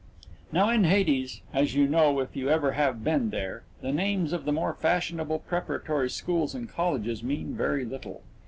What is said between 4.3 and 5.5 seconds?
of the more fashionable